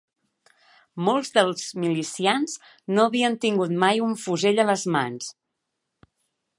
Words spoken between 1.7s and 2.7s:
milicians